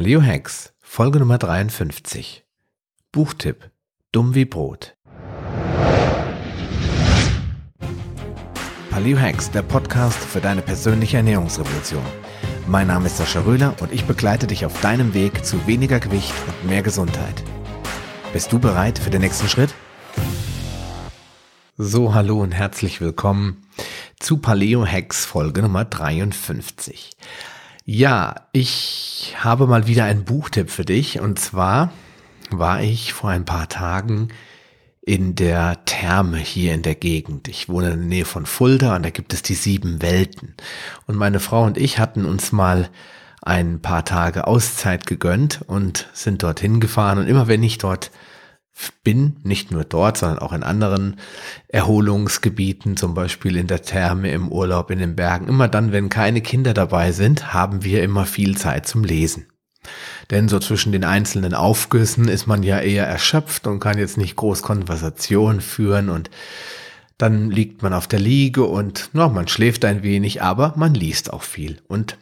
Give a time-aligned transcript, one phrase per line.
[0.00, 2.42] Paleo Hacks, Folge Nummer 53.
[3.12, 3.70] Buchtipp:
[4.12, 4.96] Dumm wie Brot.
[8.88, 12.02] Paleo Hacks, der Podcast für deine persönliche Ernährungsrevolution.
[12.66, 16.32] Mein Name ist Sascha Röhler und ich begleite dich auf deinem Weg zu weniger Gewicht
[16.46, 17.44] und mehr Gesundheit.
[18.32, 19.74] Bist du bereit für den nächsten Schritt?
[21.76, 23.66] So, hallo und herzlich willkommen
[24.18, 27.10] zu Paleo Hacks Folge Nummer 53.
[27.84, 31.20] Ja, ich habe mal wieder einen Buchtipp für dich.
[31.20, 31.92] Und zwar
[32.50, 34.28] war ich vor ein paar Tagen
[35.02, 37.48] in der Therme hier in der Gegend.
[37.48, 40.54] Ich wohne in der Nähe von Fulda und da gibt es die sieben Welten.
[41.06, 42.90] Und meine Frau und ich hatten uns mal
[43.42, 47.18] ein paar Tage Auszeit gegönnt und sind dorthin gefahren.
[47.18, 48.10] Und immer wenn ich dort
[49.04, 51.16] bin, nicht nur dort, sondern auch in anderen
[51.68, 55.48] Erholungsgebieten, zum Beispiel in der Therme, im Urlaub, in den Bergen.
[55.48, 59.46] Immer dann, wenn keine Kinder dabei sind, haben wir immer viel Zeit zum Lesen.
[60.30, 64.36] Denn so zwischen den einzelnen Aufgüssen ist man ja eher erschöpft und kann jetzt nicht
[64.36, 66.30] groß Konversation führen und
[67.18, 71.32] dann liegt man auf der Liege und no, man schläft ein wenig, aber man liest
[71.32, 71.78] auch viel.
[71.86, 72.16] Und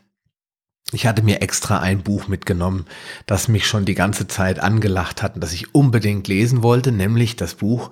[0.92, 2.86] ich hatte mir extra ein Buch mitgenommen,
[3.26, 7.36] das mich schon die ganze Zeit angelacht hat und das ich unbedingt lesen wollte, nämlich
[7.36, 7.90] das Buch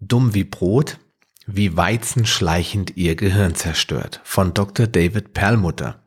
[0.00, 0.98] Dumm wie Brot,
[1.46, 4.86] wie Weizen schleichend ihr Gehirn zerstört von Dr.
[4.86, 6.02] David Perlmutter.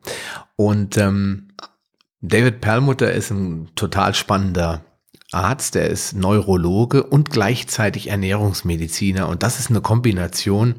[0.56, 1.48] Und ähm,
[2.20, 4.84] David Perlmutter ist ein total spannender
[5.30, 9.28] Arzt, der ist Neurologe und gleichzeitig Ernährungsmediziner.
[9.28, 10.76] Und das ist eine Kombination,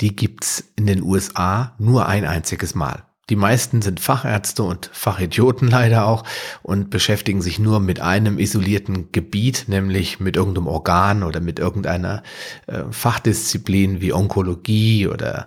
[0.00, 3.04] die gibt's in den USA nur ein einziges Mal.
[3.30, 6.24] Die meisten sind Fachärzte und Fachidioten leider auch
[6.62, 12.24] und beschäftigen sich nur mit einem isolierten Gebiet, nämlich mit irgendeinem Organ oder mit irgendeiner
[12.66, 15.46] äh, Fachdisziplin wie Onkologie oder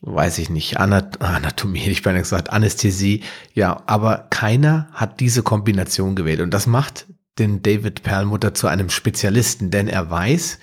[0.00, 3.22] weiß ich nicht, Anat Anatomie, ich bin gesagt, Anästhesie.
[3.52, 7.06] Ja, aber keiner hat diese Kombination gewählt und das macht
[7.38, 10.58] den David Perlmutter zu einem Spezialisten, denn er weiß,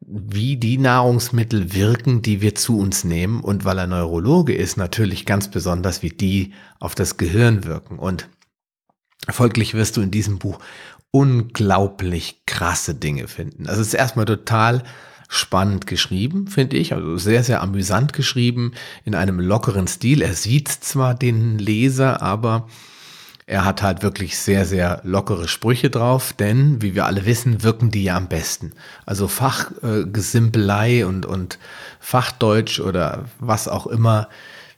[0.00, 3.40] wie die Nahrungsmittel wirken, die wir zu uns nehmen.
[3.40, 7.98] Und weil er Neurologe ist, natürlich ganz besonders, wie die auf das Gehirn wirken.
[7.98, 8.28] Und
[9.28, 10.58] folglich wirst du in diesem Buch
[11.10, 13.66] unglaublich krasse Dinge finden.
[13.66, 14.82] Also es ist erstmal total
[15.28, 16.92] spannend geschrieben, finde ich.
[16.92, 18.72] Also sehr, sehr amüsant geschrieben,
[19.04, 20.22] in einem lockeren Stil.
[20.22, 22.68] Er sieht zwar den Leser, aber
[23.50, 27.90] er hat halt wirklich sehr, sehr lockere Sprüche drauf, denn, wie wir alle wissen, wirken
[27.90, 28.72] die ja am besten.
[29.06, 31.58] Also Fachgesimpelei äh, und, und
[31.98, 34.28] Fachdeutsch oder was auch immer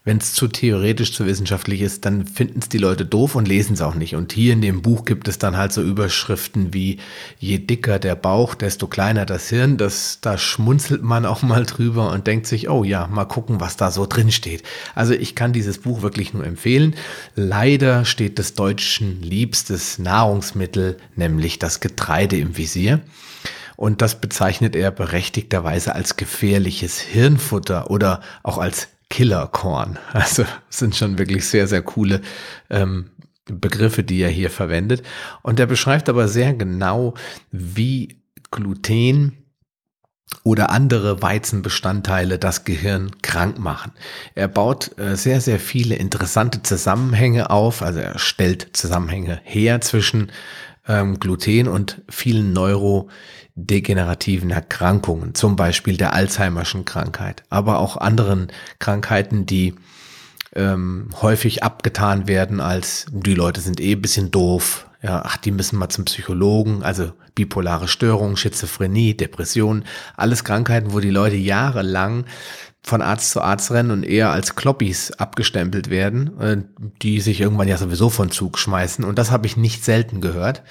[0.04, 3.74] wenn es zu theoretisch, zu wissenschaftlich ist, dann finden es die Leute doof und lesen
[3.74, 4.16] es auch nicht.
[4.16, 6.98] Und hier in dem Buch gibt es dann halt so Überschriften wie
[7.38, 9.76] je dicker der Bauch, desto kleiner das Hirn.
[9.76, 13.76] Das, da schmunzelt man auch mal drüber und denkt sich, oh ja, mal gucken, was
[13.76, 14.64] da so drin steht.
[14.96, 16.96] Also ich kann dieses Buch wirklich nur empfehlen.
[17.36, 23.00] Leider steht des Deutschen liebstes Nahrungsmittel, nämlich das Getreide im Visier.
[23.76, 29.98] Und das bezeichnet er berechtigterweise als gefährliches Hirnfutter oder auch als Killerkorn.
[30.12, 32.22] Also sind schon wirklich sehr, sehr coole
[32.70, 33.10] ähm,
[33.44, 35.02] Begriffe, die er hier verwendet.
[35.42, 37.14] Und er beschreibt aber sehr genau,
[37.50, 39.36] wie Gluten
[40.44, 43.92] oder andere Weizenbestandteile das Gehirn krank machen.
[44.34, 50.32] Er baut äh, sehr, sehr viele interessante Zusammenhänge auf, also er stellt Zusammenhänge her zwischen
[50.88, 53.08] ähm, Gluten und vielen Neuro
[53.54, 58.48] degenerativen Erkrankungen, zum Beispiel der Alzheimerschen Krankheit, aber auch anderen
[58.78, 59.74] Krankheiten, die
[60.54, 65.78] ähm, häufig abgetan werden als die Leute sind eh bisschen doof, ja, ach, die müssen
[65.78, 69.84] mal zum Psychologen, also bipolare Störungen, Schizophrenie, Depression,
[70.16, 72.26] alles Krankheiten, wo die Leute jahrelang
[72.84, 76.56] von Arzt zu Arzt rennen und eher als Kloppis abgestempelt werden, äh,
[77.02, 79.04] die sich irgendwann ja sowieso von Zug schmeißen.
[79.04, 80.62] Und das habe ich nicht selten gehört.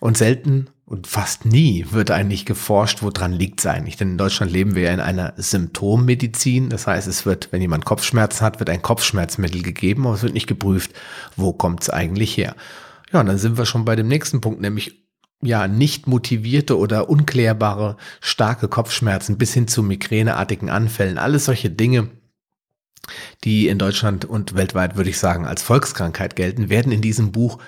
[0.00, 3.96] Und selten und fast nie wird eigentlich geforscht, woran liegt es eigentlich.
[3.96, 6.70] Denn in Deutschland leben wir ja in einer Symptommedizin.
[6.70, 10.34] Das heißt, es wird, wenn jemand Kopfschmerzen hat, wird ein Kopfschmerzmittel gegeben, aber es wird
[10.34, 10.92] nicht geprüft,
[11.36, 12.54] wo kommt es eigentlich her.
[13.12, 15.07] Ja, und dann sind wir schon bei dem nächsten Punkt, nämlich
[15.42, 21.18] ja, nicht motivierte oder unklärbare starke Kopfschmerzen bis hin zu migräneartigen Anfällen.
[21.18, 22.10] Alles solche Dinge,
[23.44, 27.58] die in Deutschland und weltweit, würde ich sagen, als Volkskrankheit gelten, werden in diesem Buch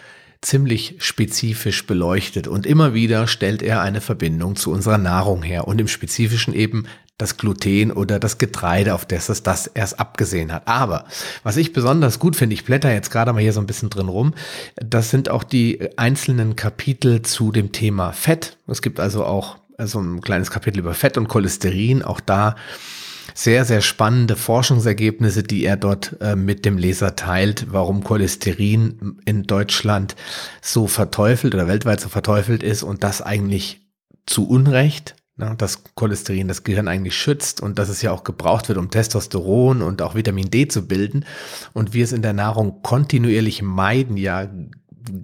[0.43, 5.81] ziemlich spezifisch beleuchtet und immer wieder stellt er eine Verbindung zu unserer Nahrung her und
[5.81, 6.87] im Spezifischen eben
[7.21, 10.67] das Gluten oder das Getreide, auf das es das erst abgesehen hat.
[10.67, 11.05] Aber
[11.43, 14.09] was ich besonders gut finde, ich blätter jetzt gerade mal hier so ein bisschen drin
[14.09, 14.35] rum,
[14.77, 18.57] das sind auch die einzelnen Kapitel zu dem Thema Fett.
[18.67, 22.03] Es gibt also auch so ein kleines Kapitel über Fett und Cholesterin.
[22.03, 22.57] Auch da
[23.35, 29.45] sehr, sehr spannende Forschungsergebnisse, die er dort äh, mit dem Leser teilt, warum Cholesterin in
[29.45, 30.17] Deutschland
[30.61, 33.81] so verteufelt oder weltweit so verteufelt ist und das eigentlich
[34.27, 38.69] zu Unrecht, ne, dass Cholesterin das Gehirn eigentlich schützt und dass es ja auch gebraucht
[38.69, 41.25] wird, um Testosteron und auch Vitamin D zu bilden
[41.73, 44.49] und wir es in der Nahrung kontinuierlich meiden, ja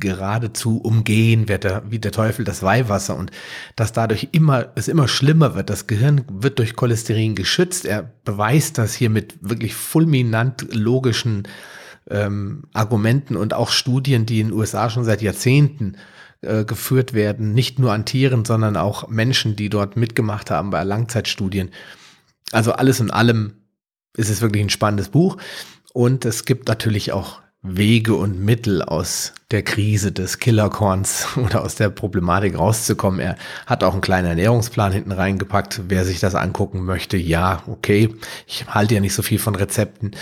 [0.00, 3.30] geradezu umgehen, wird der, wie der Teufel das Weihwasser und
[3.76, 5.70] dass dadurch immer, es immer schlimmer wird.
[5.70, 7.84] Das Gehirn wird durch Cholesterin geschützt.
[7.84, 11.46] Er beweist das hier mit wirklich fulminant logischen
[12.10, 15.96] ähm, Argumenten und auch Studien, die in den USA schon seit Jahrzehnten
[16.42, 20.82] äh, geführt werden, nicht nur an Tieren, sondern auch Menschen, die dort mitgemacht haben bei
[20.84, 21.70] Langzeitstudien.
[22.52, 23.54] Also alles in allem
[24.16, 25.36] ist es wirklich ein spannendes Buch.
[25.92, 31.74] Und es gibt natürlich auch Wege und Mittel aus der Krise des Killerkorns oder aus
[31.74, 33.20] der Problematik rauszukommen.
[33.20, 33.36] Er
[33.66, 35.82] hat auch einen kleinen Ernährungsplan hinten reingepackt.
[35.88, 38.14] Wer sich das angucken möchte, ja, okay.
[38.46, 40.12] Ich halte ja nicht so viel von Rezepten.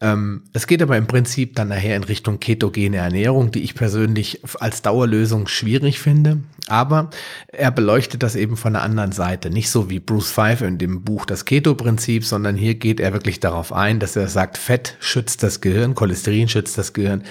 [0.00, 4.40] Ähm, es geht aber im Prinzip dann nachher in Richtung ketogene Ernährung, die ich persönlich
[4.60, 6.40] als Dauerlösung schwierig finde.
[6.68, 7.10] Aber
[7.48, 9.50] er beleuchtet das eben von der anderen Seite.
[9.50, 13.40] Nicht so wie Bruce Five in dem Buch Das Keto-Prinzip, sondern hier geht er wirklich
[13.40, 17.22] darauf ein, dass er sagt, Fett schützt das Gehirn, Cholesterin schützt das Gehirn,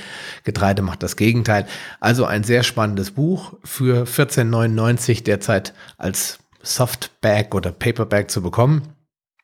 [0.43, 1.67] Getreide macht das Gegenteil.
[1.99, 8.95] Also ein sehr spannendes Buch für 14,99 derzeit als Softbag oder Paperback zu bekommen.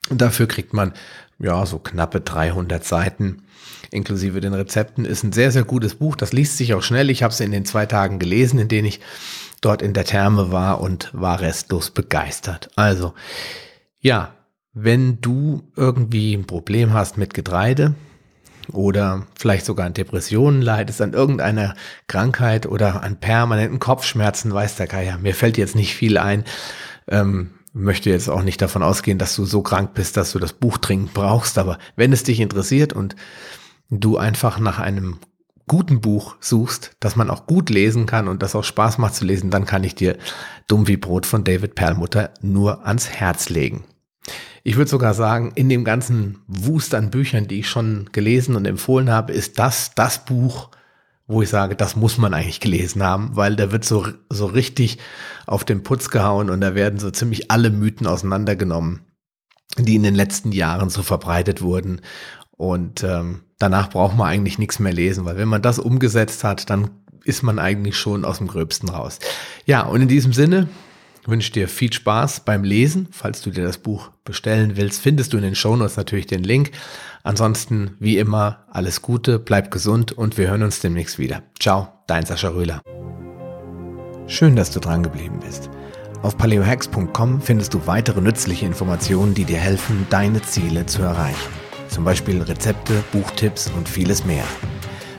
[0.09, 0.93] Und dafür kriegt man
[1.39, 3.43] ja, so knappe 300 Seiten
[3.89, 5.05] inklusive den Rezepten.
[5.05, 6.15] Ist ein sehr, sehr gutes Buch.
[6.15, 7.09] Das liest sich auch schnell.
[7.09, 8.99] Ich habe es in den zwei Tagen gelesen, in denen ich
[9.59, 12.69] dort in der Therme war und war restlos begeistert.
[12.75, 13.13] Also,
[13.99, 14.33] ja,
[14.73, 17.93] wenn du irgendwie ein Problem hast mit Getreide
[18.71, 21.75] oder vielleicht sogar an Depressionen leidest, an irgendeiner
[22.07, 26.45] Krankheit oder an permanenten Kopfschmerzen, weiß der Geier, mir fällt jetzt nicht viel ein,
[27.07, 30.53] ähm, möchte jetzt auch nicht davon ausgehen, dass du so krank bist, dass du das
[30.53, 33.15] Buch dringend brauchst, aber wenn es dich interessiert und
[33.89, 35.19] du einfach nach einem
[35.67, 39.25] guten Buch suchst, das man auch gut lesen kann und das auch Spaß macht zu
[39.25, 40.17] lesen, dann kann ich dir
[40.67, 43.85] Dumm wie Brot von David Perlmutter nur ans Herz legen.
[44.63, 48.65] Ich würde sogar sagen, in dem ganzen Wust an Büchern, die ich schon gelesen und
[48.65, 50.69] empfohlen habe, ist das das Buch,
[51.31, 54.97] wo ich sage, das muss man eigentlich gelesen haben, weil da wird so, so richtig
[55.47, 59.01] auf den Putz gehauen und da werden so ziemlich alle Mythen auseinandergenommen,
[59.77, 62.01] die in den letzten Jahren so verbreitet wurden.
[62.57, 66.69] Und ähm, danach braucht man eigentlich nichts mehr lesen, weil wenn man das umgesetzt hat,
[66.69, 66.91] dann
[67.23, 69.19] ist man eigentlich schon aus dem Gröbsten raus.
[69.65, 70.67] Ja, und in diesem Sinne
[71.25, 73.07] wünsche dir viel Spaß beim Lesen.
[73.11, 76.71] Falls du dir das Buch bestellen willst, findest du in den Shownotes natürlich den Link.
[77.23, 81.43] Ansonsten, wie immer, alles Gute, bleib gesund und wir hören uns demnächst wieder.
[81.59, 82.81] Ciao, dein Sascha Röhler.
[84.27, 85.69] Schön, dass du dran geblieben bist.
[86.21, 91.49] Auf paleohacks.com findest du weitere nützliche Informationen, die dir helfen, deine Ziele zu erreichen.
[91.87, 94.45] Zum Beispiel Rezepte, Buchtipps und vieles mehr.